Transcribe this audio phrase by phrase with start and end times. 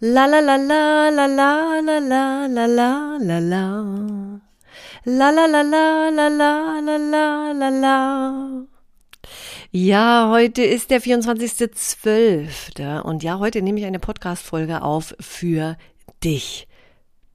[0.00, 4.40] La la la la la la la la la la la la.
[5.04, 8.66] La la la la la la la la la la.
[9.72, 13.00] Ja, heute ist der 24.12.
[13.00, 15.76] Und ja, heute nehme ich eine Podcast-Folge auf für
[16.22, 16.68] dich.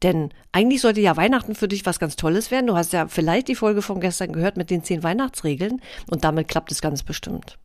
[0.02, 2.68] Denn eigentlich sollte ja Weihnachten für dich was ganz Tolles werden.
[2.68, 6.48] Du hast ja vielleicht die Folge von gestern gehört mit den zehn Weihnachtsregeln und damit
[6.48, 7.60] klappt es ganz bestimmt.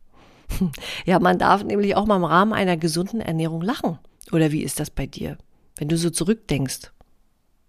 [1.05, 3.97] Ja, man darf nämlich auch mal im Rahmen einer gesunden Ernährung lachen.
[4.31, 5.37] Oder wie ist das bei dir?
[5.77, 6.91] Wenn du so zurückdenkst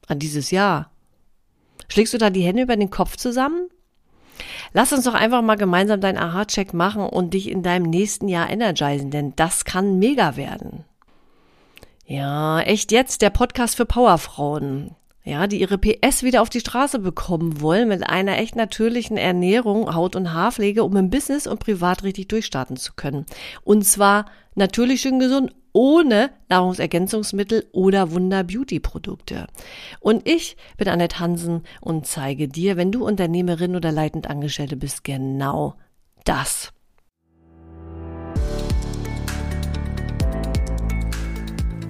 [0.06, 0.90] an dieses Jahr.
[1.88, 3.68] Schlägst du da die Hände über den Kopf zusammen?
[4.72, 8.48] Lass uns doch einfach mal gemeinsam deinen Aha-Check machen und dich in deinem nächsten Jahr
[8.48, 10.84] energisen, denn das kann mega werden.
[12.06, 16.98] Ja, echt jetzt der Podcast für Powerfrauen ja, die ihre PS wieder auf die Straße
[16.98, 22.02] bekommen wollen mit einer echt natürlichen Ernährung, Haut- und Haarpflege, um im Business und privat
[22.02, 23.26] richtig durchstarten zu können.
[23.62, 29.46] Und zwar natürlich schön gesund, ohne Nahrungsergänzungsmittel oder Wunder-Beauty-Produkte.
[30.00, 35.04] Und ich bin Annette Hansen und zeige dir, wenn du Unternehmerin oder leitend Angestellte bist,
[35.04, 35.74] genau
[36.24, 36.72] das.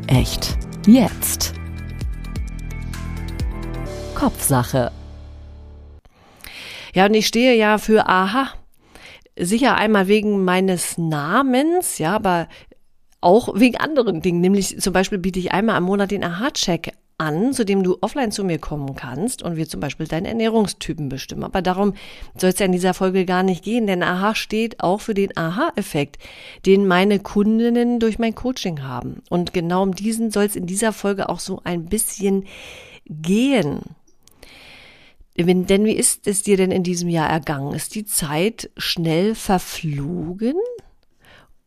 [0.09, 0.59] Echt.
[0.87, 1.60] Jetzt.
[4.21, 4.93] Kopfsache.
[6.93, 8.51] Ja, und ich stehe ja für Aha.
[9.39, 12.47] Sicher einmal wegen meines Namens, ja, aber
[13.23, 14.43] auch wegen anderen Dingen.
[14.43, 18.31] Nämlich zum Beispiel biete ich einmal am Monat den Aha-Check an, zu dem du offline
[18.31, 21.45] zu mir kommen kannst und wir zum Beispiel deinen Ernährungstypen bestimmen.
[21.45, 21.95] Aber darum
[22.37, 25.35] soll es ja in dieser Folge gar nicht gehen, denn Aha steht auch für den
[25.35, 26.19] Aha-Effekt,
[26.67, 29.23] den meine Kundinnen durch mein Coaching haben.
[29.31, 32.45] Und genau um diesen soll es in dieser Folge auch so ein bisschen
[33.07, 33.81] gehen.
[35.37, 37.75] Denn wie ist es dir denn in diesem Jahr ergangen?
[37.75, 40.57] Ist die Zeit schnell verflogen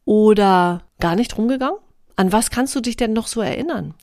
[0.06, 1.79] oder gar nicht rumgegangen?
[2.16, 3.96] An was kannst du dich denn noch so erinnern?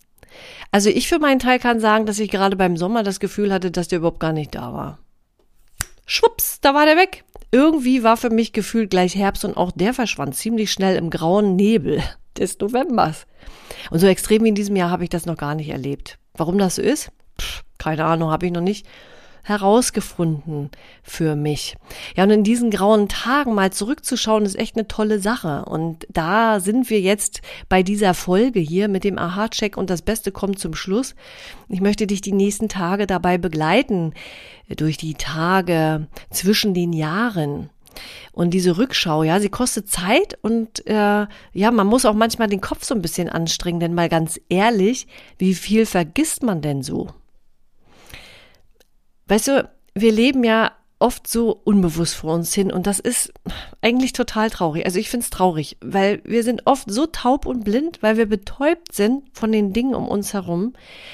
[0.70, 3.70] Also ich für meinen Teil kann sagen, dass ich gerade beim Sommer das Gefühl hatte,
[3.70, 4.98] dass der überhaupt gar nicht da war.
[6.06, 7.24] Schwupps, da war der weg.
[7.52, 11.56] Irgendwie war für mich gefühlt gleich Herbst und auch der verschwand ziemlich schnell im grauen
[11.56, 12.02] Nebel
[12.38, 13.26] des Novembers.
[13.90, 16.18] Und so extrem wie in diesem Jahr habe ich das noch gar nicht erlebt.
[16.34, 17.10] Warum das so ist?
[17.40, 18.86] Pff, keine Ahnung, habe ich noch nicht
[19.42, 20.70] herausgefunden
[21.02, 21.76] für mich.
[22.16, 25.64] Ja, und in diesen grauen Tagen mal zurückzuschauen, ist echt eine tolle Sache.
[25.64, 30.32] Und da sind wir jetzt bei dieser Folge hier mit dem Aha-Check und das Beste
[30.32, 31.14] kommt zum Schluss.
[31.68, 34.14] Ich möchte dich die nächsten Tage dabei begleiten,
[34.68, 37.70] durch die Tage zwischen den Jahren.
[38.32, 42.60] Und diese Rückschau, ja, sie kostet Zeit und äh, ja, man muss auch manchmal den
[42.60, 45.06] Kopf so ein bisschen anstrengen, denn mal ganz ehrlich,
[45.38, 47.08] wie viel vergisst man denn so?
[49.30, 53.32] Weißt du, wir leben ja oft so unbewusst vor uns hin und das ist
[53.80, 54.84] eigentlich total traurig.
[54.84, 58.26] Also ich finde es traurig, weil wir sind oft so taub und blind, weil wir
[58.26, 60.72] betäubt sind von den Dingen um uns herum,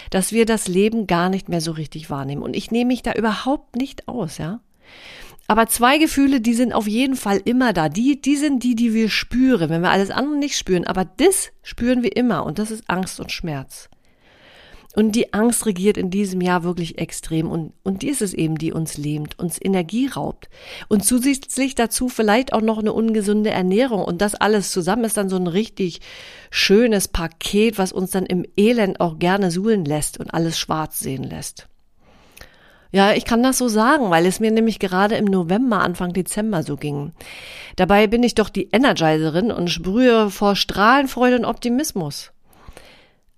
[0.09, 2.43] dass wir das Leben gar nicht mehr so richtig wahrnehmen.
[2.43, 4.61] Und ich nehme mich da überhaupt nicht aus, ja.
[5.47, 7.91] Aber zwei Gefühle, die sind auf jeden Fall immer da.
[7.91, 10.87] Die, die sind die, die wir spüren, wenn wir alles andere nicht spüren.
[10.87, 13.91] Aber das spüren wir immer und das ist Angst und Schmerz.
[14.97, 18.57] Und die Angst regiert in diesem Jahr wirklich extrem und, und die ist es eben,
[18.57, 20.49] die uns lähmt, uns Energie raubt.
[20.89, 25.29] Und zusätzlich dazu vielleicht auch noch eine ungesunde Ernährung und das alles zusammen ist dann
[25.29, 26.01] so ein richtig
[26.51, 31.25] schönes Paket, was uns dann im Elend auch gerne suhlen lässt und alles schwarz sehen
[31.25, 31.69] lässt.
[32.91, 36.63] Ja, ich kann das so sagen, weil es mir nämlich gerade im November, Anfang Dezember
[36.63, 37.13] so ging.
[37.77, 42.33] Dabei bin ich doch die Energizerin und sprühe vor Strahlenfreude und Optimismus.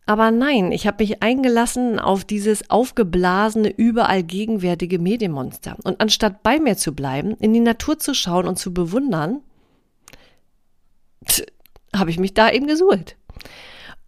[0.09, 5.77] Aber nein, ich habe mich eingelassen auf dieses aufgeblasene, überall gegenwärtige Medienmonster.
[5.85, 9.43] Und anstatt bei mir zu bleiben, in die Natur zu schauen und zu bewundern,
[11.95, 13.17] habe ich mich da eben gesuhlt.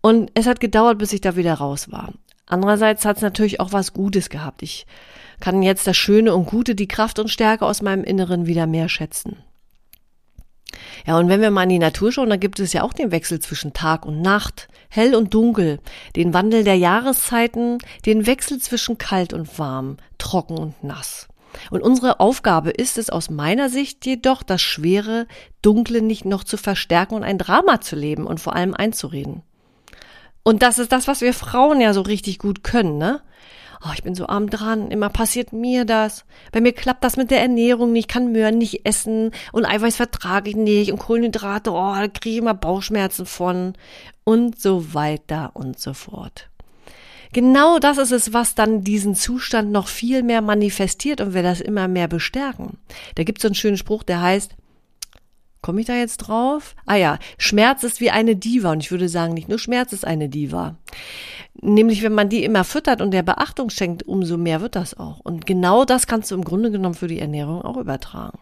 [0.00, 2.14] Und es hat gedauert, bis ich da wieder raus war.
[2.46, 4.62] Andererseits hat es natürlich auch was Gutes gehabt.
[4.62, 4.86] Ich
[5.38, 8.88] kann jetzt das Schöne und Gute, die Kraft und Stärke aus meinem Inneren wieder mehr
[8.88, 9.36] schätzen.
[11.06, 13.10] Ja, und wenn wir mal in die Natur schauen, dann gibt es ja auch den
[13.10, 15.80] Wechsel zwischen Tag und Nacht, hell und dunkel,
[16.16, 21.28] den Wandel der Jahreszeiten, den Wechsel zwischen kalt und warm, trocken und nass.
[21.70, 25.26] Und unsere Aufgabe ist es aus meiner Sicht jedoch, das schwere,
[25.62, 29.42] dunkle nicht noch zu verstärken und ein Drama zu leben und vor allem einzureden.
[30.42, 33.20] Und das ist das, was wir Frauen ja so richtig gut können, ne?
[33.82, 36.26] Oh, ich bin so arm dran, immer passiert mir das.
[36.52, 40.50] Bei mir klappt das mit der Ernährung nicht, kann Möhren nicht essen und Eiweiß vertrage
[40.50, 43.72] ich nicht und Kohlenhydrate, oh, da kriege ich immer Bauchschmerzen von
[44.24, 46.50] und so weiter und so fort.
[47.32, 51.60] Genau das ist es, was dann diesen Zustand noch viel mehr manifestiert und wir das
[51.60, 52.78] immer mehr bestärken.
[53.14, 54.56] Da gibt es so einen schönen Spruch, der heißt,
[55.70, 56.74] Komme ich da jetzt drauf?
[56.84, 60.04] Ah ja, Schmerz ist wie eine Diva und ich würde sagen, nicht nur Schmerz ist
[60.04, 60.74] eine Diva.
[61.62, 65.20] Nämlich, wenn man die immer füttert und der Beachtung schenkt, umso mehr wird das auch.
[65.20, 68.40] Und genau das kannst du im Grunde genommen für die Ernährung auch übertragen.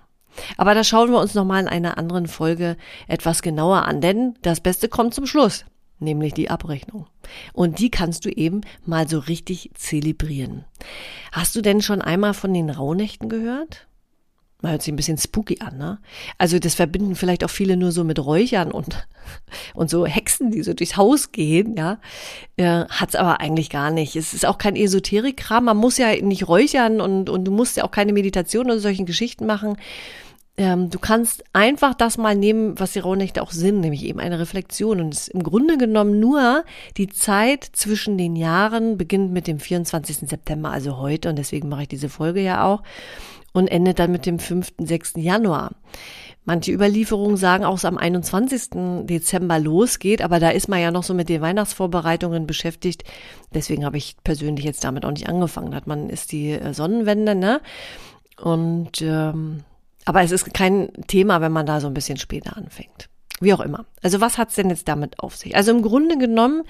[0.57, 2.79] Aber da schauen wir uns nochmal in einer anderen Folge
[3.09, 5.67] etwas genauer an, denn das Beste kommt zum Schluss,
[5.99, 7.09] nämlich die Abrechnung.
[7.53, 10.65] Und die kannst du eben mal so richtig zelebrieren.
[11.33, 13.88] Hast du denn schon einmal von den Rauhnächten gehört?
[14.61, 16.01] Man hört sich ein bisschen spooky an, ne?
[16.37, 19.07] Also das verbinden vielleicht auch viele nur so mit Räuchern und,
[19.75, 22.01] und so Hexen, die so durchs Haus gehen, ja.
[22.57, 24.17] Äh, hat's aber eigentlich gar nicht.
[24.17, 25.67] Es ist auch kein Esoterikkram.
[25.67, 29.07] Man muss ja nicht räuchern und, und du musst ja auch keine Meditation oder solchen
[29.07, 29.77] Geschichten machen.
[30.59, 34.41] Ähm, du kannst einfach das mal nehmen, was die Rauhnächte auch sind, nämlich eben eine
[34.41, 35.01] Reflexion.
[35.01, 36.65] Und es ist im Grunde genommen nur
[36.97, 40.29] die Zeit zwischen den Jahren, beginnt mit dem 24.
[40.29, 42.83] September, also heute, und deswegen mache ich diese Folge ja auch
[43.53, 45.15] und endet dann mit dem 5., 6.
[45.17, 45.73] Januar.
[46.45, 49.07] Manche Überlieferungen sagen auch, es am 21.
[49.07, 53.05] Dezember losgeht, aber da ist man ja noch so mit den Weihnachtsvorbereitungen beschäftigt.
[53.53, 55.75] Deswegen habe ich persönlich jetzt damit auch nicht angefangen.
[55.75, 57.61] Hat man ist die äh, Sonnenwende, ne?
[58.41, 59.65] Und ähm,
[60.07, 63.11] aber es ist kein Thema, wenn man da so ein bisschen später anfängt.
[63.41, 63.87] Wie auch immer.
[64.03, 65.55] Also was hat's denn jetzt damit auf sich?
[65.55, 66.65] Also im Grunde genommen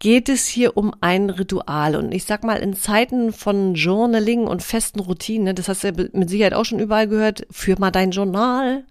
[0.00, 1.94] geht es hier um ein Ritual.
[1.94, 6.30] Und ich sag mal, in Zeiten von Journaling und festen Routinen, das hast du mit
[6.30, 8.84] Sicherheit auch schon überall gehört, führ mal dein Journal.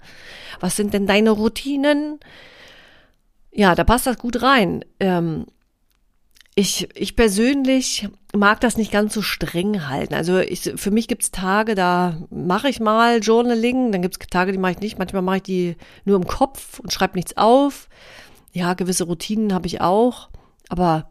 [0.62, 2.20] Was sind denn deine Routinen?
[3.52, 4.86] Ja, da passt das gut rein.
[5.00, 5.46] Ähm,
[6.60, 10.14] ich, ich persönlich mag das nicht ganz so streng halten.
[10.14, 14.58] Also ich, für mich gibt's Tage, da mache ich mal Journaling, dann gibt's Tage, die
[14.58, 15.00] mache ich nicht.
[15.00, 17.88] Manchmal mache ich die nur im Kopf und schreibe nichts auf.
[18.52, 20.28] Ja, gewisse Routinen habe ich auch,
[20.68, 21.10] aber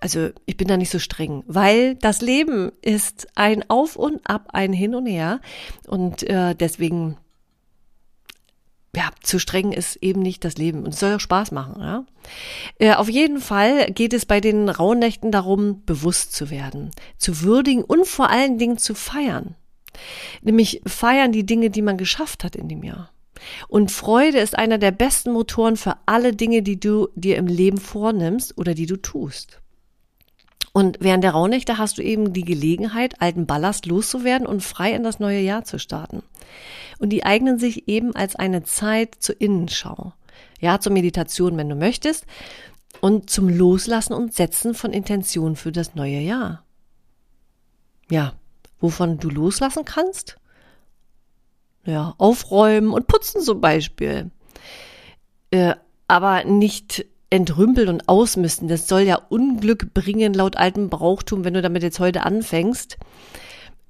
[0.00, 4.48] also ich bin da nicht so streng, weil das Leben ist ein Auf und Ab,
[4.52, 5.40] ein Hin und Her
[5.86, 7.16] und äh, deswegen
[8.94, 11.80] ja, zu streng ist eben nicht das Leben und es soll auch Spaß machen.
[11.80, 12.04] Ja?
[12.78, 17.84] Äh, auf jeden Fall geht es bei den Rauhnächten darum, bewusst zu werden, zu würdigen
[17.84, 19.54] und vor allen Dingen zu feiern.
[20.42, 23.10] Nämlich feiern die Dinge, die man geschafft hat in dem Jahr.
[23.68, 27.78] Und Freude ist einer der besten Motoren für alle Dinge, die du dir im Leben
[27.78, 29.60] vornimmst oder die du tust.
[30.72, 35.02] Und während der Rauhnächte hast du eben die Gelegenheit, alten Ballast loszuwerden und frei in
[35.02, 36.22] das neue Jahr zu starten.
[36.98, 40.12] Und die eignen sich eben als eine Zeit zur Innenschau.
[40.60, 42.26] Ja, zur Meditation, wenn du möchtest.
[43.00, 46.64] Und zum Loslassen und Setzen von Intentionen für das neue Jahr.
[48.10, 48.34] Ja,
[48.80, 50.36] wovon du loslassen kannst?
[51.84, 54.30] Ja, aufräumen und putzen zum Beispiel.
[55.50, 55.74] Äh,
[56.06, 58.68] aber nicht entrümpeln und ausmisten.
[58.68, 62.98] Das soll ja Unglück bringen laut altem Brauchtum, wenn du damit jetzt heute anfängst.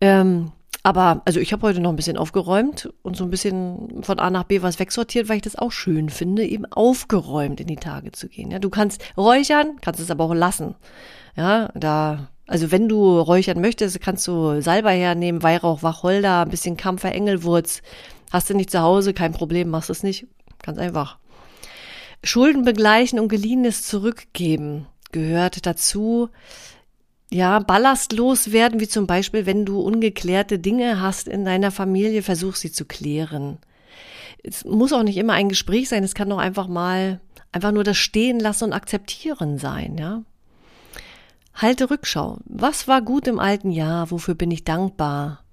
[0.00, 0.52] Ähm,
[0.82, 4.30] aber, also ich habe heute noch ein bisschen aufgeräumt und so ein bisschen von A
[4.30, 8.12] nach B was wegsortiert, weil ich das auch schön finde, eben aufgeräumt in die Tage
[8.12, 8.50] zu gehen.
[8.50, 10.74] Ja, du kannst räuchern, kannst es aber auch lassen.
[11.36, 16.78] Ja, da, also wenn du räuchern möchtest, kannst du Salbei hernehmen, Weihrauch, Wacholder, ein bisschen
[16.78, 17.82] Kampfer, Engelwurz.
[18.32, 20.26] Hast du nicht zu Hause, kein Problem, machst es nicht.
[20.62, 21.18] Ganz einfach.
[22.22, 26.28] Schulden begleichen und geliehenes zurückgeben gehört dazu.
[27.30, 32.56] Ja, ballastlos werden, wie zum Beispiel, wenn du ungeklärte Dinge hast in deiner Familie, versuch
[32.56, 33.58] sie zu klären.
[34.42, 37.20] Es muss auch nicht immer ein Gespräch sein, es kann doch einfach mal
[37.52, 40.22] einfach nur das Stehen lassen und akzeptieren sein, ja.
[41.54, 42.38] Halte Rückschau.
[42.44, 44.10] Was war gut im alten Jahr?
[44.10, 45.44] Wofür bin ich dankbar?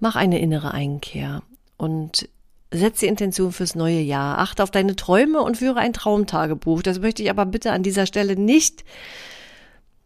[0.00, 1.42] Mach eine innere Einkehr
[1.76, 2.28] und
[2.70, 4.38] Setz die Intention fürs neue Jahr.
[4.38, 6.82] Achte auf deine Träume und führe ein Traumtagebuch.
[6.82, 8.84] Das möchte ich aber bitte an dieser Stelle nicht,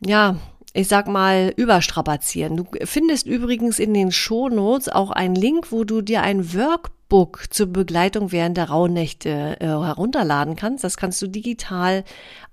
[0.05, 0.37] ja,
[0.73, 2.57] ich sag mal, überstrapazieren.
[2.57, 7.67] Du findest übrigens in den Shownotes auch einen Link, wo du dir ein Workbook zur
[7.67, 10.83] Begleitung während der Rauhnächte äh, herunterladen kannst.
[10.83, 12.05] Das kannst du digital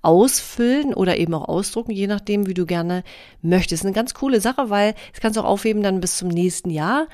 [0.02, 3.04] ausfüllen oder eben auch ausdrucken, je nachdem, wie du gerne
[3.40, 3.84] möchtest.
[3.84, 7.06] Eine ganz coole Sache, weil das kannst du auch aufheben dann bis zum nächsten Jahr.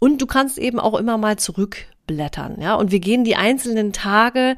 [0.00, 2.74] Und du kannst eben auch immer mal zurückblättern, ja.
[2.74, 4.56] Und wir gehen die einzelnen Tage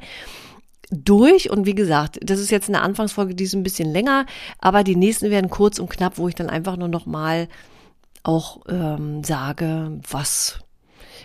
[0.89, 4.25] durch und wie gesagt, das ist jetzt eine Anfangsfolge, die ist ein bisschen länger,
[4.59, 7.47] aber die nächsten werden kurz und knapp, wo ich dann einfach nur noch mal
[8.23, 10.59] auch ähm, sage, was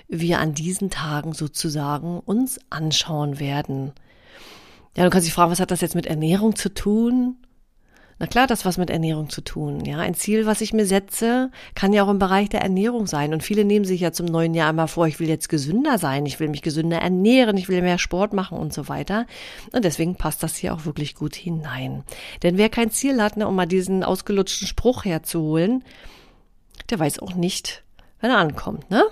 [0.08, 3.92] wir an diesen Tagen sozusagen uns anschauen werden.
[4.96, 7.36] Ja, du kannst dich fragen, was hat das jetzt mit Ernährung zu tun?
[8.20, 9.84] Na klar, das was mit Ernährung zu tun.
[9.84, 13.32] Ja, ein Ziel, was ich mir setze, kann ja auch im Bereich der Ernährung sein.
[13.32, 16.26] Und viele nehmen sich ja zum neuen Jahr immer vor, ich will jetzt gesünder sein,
[16.26, 19.26] ich will mich gesünder ernähren, ich will mehr Sport machen und so weiter.
[19.72, 22.02] Und deswegen passt das hier auch wirklich gut hinein.
[22.42, 25.84] Denn wer kein Ziel hat, ne, um mal diesen ausgelutschten Spruch herzuholen,
[26.90, 27.84] der weiß auch nicht,
[28.20, 29.04] wenn er ankommt, ne?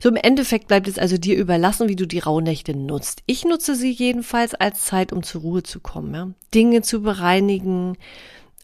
[0.00, 3.22] So im Endeffekt bleibt es also dir überlassen, wie du die Rauhnächte nutzt.
[3.26, 6.30] Ich nutze sie jedenfalls als Zeit, um zur Ruhe zu kommen, ja?
[6.54, 7.96] Dinge zu bereinigen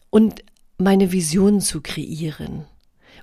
[0.09, 0.43] und
[0.77, 2.65] meine Visionen zu kreieren.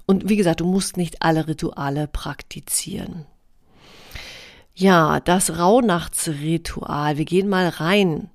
[0.07, 3.27] Und wie gesagt, du musst nicht alle Rituale praktizieren.
[4.75, 7.19] Ja, das Rauhnachtsritual.
[7.19, 8.31] Wir gehen mal rein.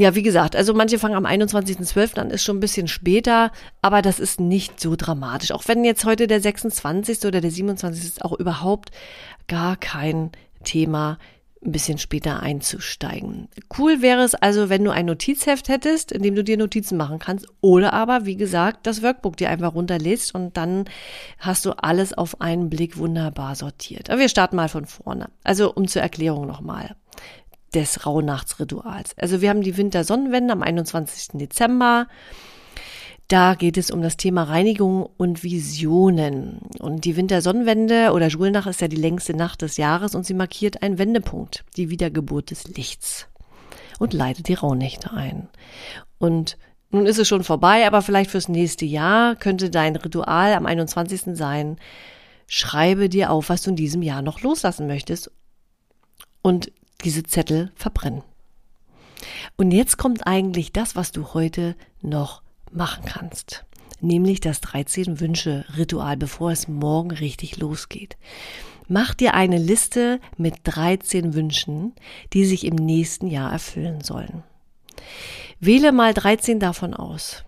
[0.00, 2.20] Ja, wie gesagt, also manche fangen am 21.12.
[2.20, 3.50] an, ist schon ein bisschen später,
[3.82, 5.50] aber das ist nicht so dramatisch.
[5.50, 7.24] Auch wenn jetzt heute der 26.
[7.24, 8.04] oder der 27.
[8.04, 8.92] ist, auch überhaupt
[9.48, 10.30] gar kein
[10.62, 11.18] Thema,
[11.64, 13.48] ein bisschen später einzusteigen.
[13.76, 17.18] Cool wäre es also, wenn du ein Notizheft hättest, in dem du dir Notizen machen
[17.18, 20.84] kannst, oder aber, wie gesagt, das Workbook dir einfach runterlädst und dann
[21.40, 24.10] hast du alles auf einen Blick wunderbar sortiert.
[24.10, 25.30] Aber wir starten mal von vorne.
[25.42, 26.94] Also, um zur Erklärung nochmal
[27.74, 29.16] des Rauhnachtsrituals.
[29.18, 31.38] Also wir haben die Wintersonnenwende am 21.
[31.38, 32.06] Dezember.
[33.28, 36.60] Da geht es um das Thema Reinigung und Visionen.
[36.78, 40.82] Und die Wintersonnenwende oder Schulnacht ist ja die längste Nacht des Jahres und sie markiert
[40.82, 43.28] einen Wendepunkt, die Wiedergeburt des Lichts
[43.98, 45.48] und leitet die Rauhnächte ein.
[46.18, 46.56] Und
[46.90, 51.36] nun ist es schon vorbei, aber vielleicht fürs nächste Jahr könnte dein Ritual am 21.
[51.36, 51.76] sein.
[52.46, 55.30] Schreibe dir auf, was du in diesem Jahr noch loslassen möchtest
[56.40, 56.72] und
[57.04, 58.22] diese Zettel verbrennen.
[59.56, 63.64] Und jetzt kommt eigentlich das, was du heute noch machen kannst.
[64.00, 68.16] Nämlich das 13 Wünsche Ritual, bevor es morgen richtig losgeht.
[68.86, 71.92] Mach dir eine Liste mit 13 Wünschen,
[72.32, 74.44] die sich im nächsten Jahr erfüllen sollen.
[75.60, 77.44] Wähle mal 13 davon aus.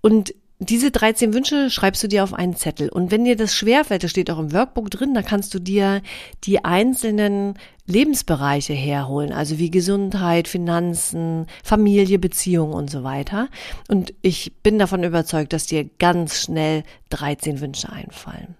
[0.00, 2.88] Und diese 13 Wünsche schreibst du dir auf einen Zettel.
[2.88, 6.02] Und wenn dir das schwerfällt, das steht auch im Workbook drin, dann kannst du dir
[6.44, 7.54] die einzelnen
[7.86, 13.48] Lebensbereiche herholen, also wie Gesundheit, Finanzen, Familie, Beziehung und so weiter.
[13.86, 18.56] Und ich bin davon überzeugt, dass dir ganz schnell 13 Wünsche einfallen.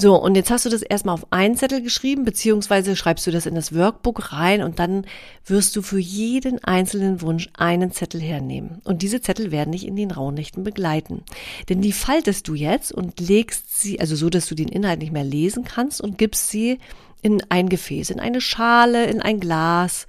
[0.00, 3.46] So, und jetzt hast du das erstmal auf einen Zettel geschrieben, beziehungsweise schreibst du das
[3.46, 5.04] in das Workbook rein und dann
[5.44, 8.80] wirst du für jeden einzelnen Wunsch einen Zettel hernehmen.
[8.84, 11.24] Und diese Zettel werden dich in den Rauhnächten begleiten.
[11.68, 15.12] Denn die faltest du jetzt und legst sie, also so, dass du den Inhalt nicht
[15.12, 16.78] mehr lesen kannst und gibst sie
[17.20, 20.06] in ein Gefäß, in eine Schale, in ein Glas,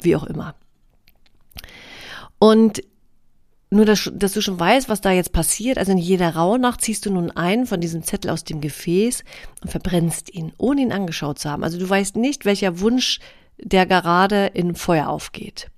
[0.00, 0.54] wie auch immer.
[2.38, 2.80] Und
[3.68, 5.78] nur, dass, dass, du schon weißt, was da jetzt passiert.
[5.78, 9.24] Also in jeder Rauhnacht ziehst du nun einen von diesem Zettel aus dem Gefäß
[9.62, 11.64] und verbrennst ihn, ohne ihn angeschaut zu haben.
[11.64, 13.18] Also du weißt nicht, welcher Wunsch
[13.58, 15.70] der gerade in Feuer aufgeht.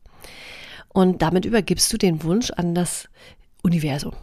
[0.89, 3.09] Und damit übergibst du den Wunsch an das
[3.63, 4.15] Universum.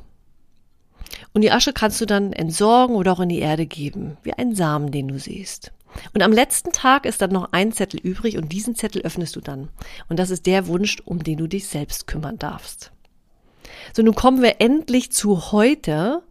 [1.34, 4.56] Und die Asche kannst du dann entsorgen oder auch in die Erde geben, wie einen
[4.56, 5.72] Samen, den du siehst.
[6.14, 9.42] Und am letzten Tag ist dann noch ein Zettel übrig und diesen Zettel öffnest du
[9.42, 9.70] dann.
[10.10, 12.92] Und das ist der Wunsch, um den du dich selbst kümmern darfst.
[13.94, 16.22] So, nun kommen wir endlich zu heute,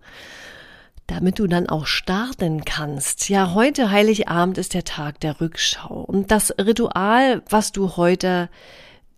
[1.06, 3.28] damit du dann auch starten kannst.
[3.28, 6.00] Ja, heute Heiligabend ist der Tag der Rückschau.
[6.00, 8.48] Und das Ritual, was du heute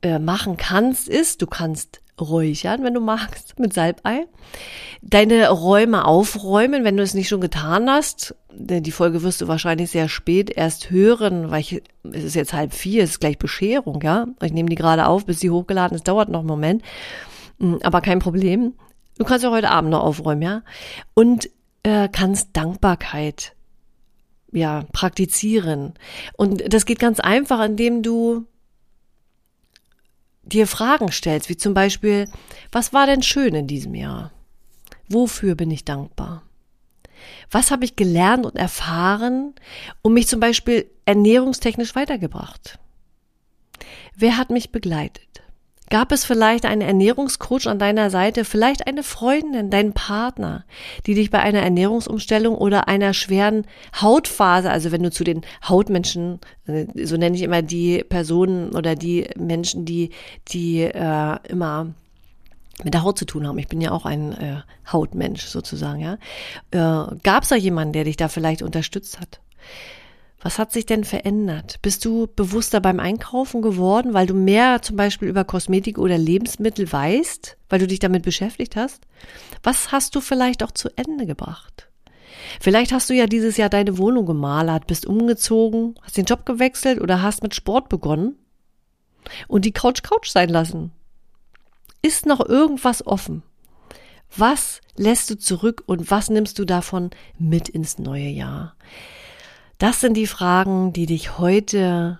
[0.03, 4.27] äh, machen kannst, ist, du kannst räuchern, wenn du magst, mit Salbei.
[5.03, 8.35] Deine Räume aufräumen, wenn du es nicht schon getan hast.
[8.51, 12.55] Denn die Folge wirst du wahrscheinlich sehr spät erst hören, weil ich, es ist jetzt
[12.55, 14.27] halb vier, es ist gleich Bescherung, ja.
[14.43, 16.83] Ich nehme die gerade auf, bis sie hochgeladen ist, dauert noch einen Moment.
[17.61, 18.75] Hm, aber kein Problem.
[19.19, 20.63] Du kannst ja heute Abend noch aufräumen, ja.
[21.15, 21.49] Und
[21.83, 23.55] äh, kannst Dankbarkeit
[24.53, 25.95] ja praktizieren.
[26.37, 28.47] Und das geht ganz einfach, indem du
[30.43, 32.29] dir Fragen stellst, wie zum Beispiel,
[32.73, 34.33] was war denn schön in diesem Jahr?
[35.09, 36.43] Wofür bin ich dankbar?
[37.51, 39.55] Was habe ich gelernt und erfahren
[40.03, 42.79] und mich zum Beispiel ernährungstechnisch weitergebracht?
[44.15, 45.26] Wer hat mich begleitet?
[45.89, 50.65] Gab es vielleicht einen Ernährungscoach an deiner Seite, vielleicht eine Freundin, deinen Partner,
[51.07, 53.67] die dich bei einer Ernährungsumstellung oder einer schweren
[54.01, 58.97] Hautphase, also wenn du zu den Hautmenschen, äh, so nenne ich immer die Personen oder
[58.97, 60.11] die Menschen, die,
[60.49, 61.95] die äh, immer
[62.83, 63.59] mit der Haut zu tun haben.
[63.59, 64.57] Ich bin ja auch ein äh,
[64.93, 66.19] Hautmensch sozusagen, ja.
[66.71, 69.41] Äh, Gab es da jemanden, der dich da vielleicht unterstützt hat?
[70.47, 71.81] Was hat sich denn verändert?
[71.83, 76.93] Bist du bewusster beim Einkaufen geworden, weil du mehr zum Beispiel über Kosmetik oder Lebensmittel
[76.93, 79.03] weißt, weil du dich damit beschäftigt hast?
[79.65, 81.91] Was hast du vielleicht auch zu Ende gebracht?
[82.61, 87.01] Vielleicht hast du ja dieses Jahr deine Wohnung gemalert, bist umgezogen, hast den Job gewechselt
[87.01, 88.37] oder hast mit Sport begonnen
[89.49, 90.93] und die Couch Couch sein lassen.
[92.03, 93.43] Ist noch irgendwas offen?
[94.37, 98.77] Was lässt du zurück und was nimmst du davon mit ins neue Jahr?
[99.79, 102.19] Das sind die Fragen, die dich heute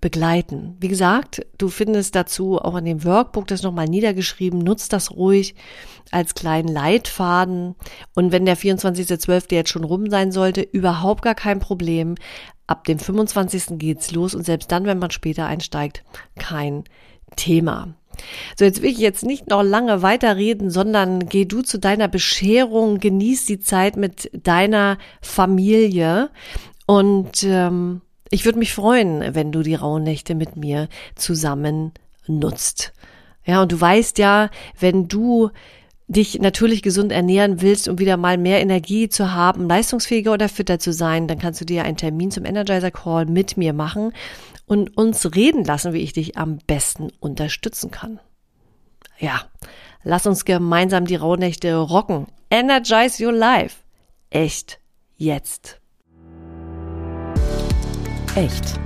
[0.00, 0.76] begleiten.
[0.80, 4.58] Wie gesagt, du findest dazu auch in dem Workbook das nochmal niedergeschrieben.
[4.58, 5.54] Nutzt das ruhig
[6.10, 7.74] als kleinen Leitfaden.
[8.14, 9.52] Und wenn der 24.12.
[9.52, 12.14] jetzt schon rum sein sollte, überhaupt gar kein Problem.
[12.66, 13.78] Ab dem 25.
[13.78, 16.04] geht's los und selbst dann, wenn man später einsteigt,
[16.38, 16.84] kein
[17.36, 17.94] Thema.
[18.56, 22.98] So, jetzt will ich jetzt nicht noch lange weiterreden, sondern geh du zu deiner Bescherung,
[22.98, 26.30] genieß die Zeit mit deiner Familie
[26.88, 31.92] und ähm, ich würde mich freuen, wenn du die Rauhnächte mit mir zusammen
[32.26, 32.94] nutzt.
[33.44, 34.48] Ja, und du weißt ja,
[34.80, 35.50] wenn du
[36.06, 40.78] dich natürlich gesund ernähren willst, um wieder mal mehr Energie zu haben, leistungsfähiger oder fitter
[40.78, 44.14] zu sein, dann kannst du dir einen Termin zum Energizer Call mit mir machen
[44.64, 48.18] und uns reden lassen, wie ich dich am besten unterstützen kann.
[49.18, 49.42] Ja,
[50.04, 52.28] lass uns gemeinsam die Rauhnächte rocken.
[52.50, 53.76] Energize your life.
[54.30, 54.80] Echt.
[55.18, 55.77] Jetzt.
[58.38, 58.78] Echt.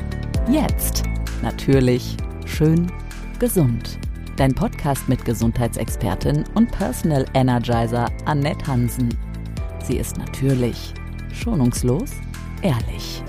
[0.50, 1.02] Jetzt.
[1.42, 2.16] Natürlich.
[2.46, 2.90] Schön.
[3.38, 3.98] Gesund.
[4.38, 9.10] Dein Podcast mit Gesundheitsexpertin und Personal Energizer Annette Hansen.
[9.84, 10.94] Sie ist natürlich,
[11.34, 12.12] schonungslos,
[12.62, 13.22] ehrlich.